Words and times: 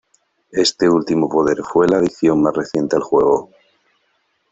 Este 0.53 0.89
último 0.89 1.29
poder 1.29 1.59
fue 1.61 1.87
la 1.87 1.97
adición 1.97 2.41
más 2.41 2.55
reciente 2.55 2.95
al 2.95 3.03
juego. 3.03 3.51